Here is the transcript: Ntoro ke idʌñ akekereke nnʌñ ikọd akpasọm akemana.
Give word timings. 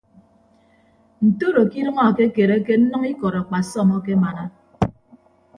Ntoro 1.27 1.61
ke 1.71 1.77
idʌñ 1.81 1.97
akekereke 2.07 2.73
nnʌñ 2.81 3.03
ikọd 3.11 3.35
akpasọm 3.41 3.89
akemana. 3.97 4.43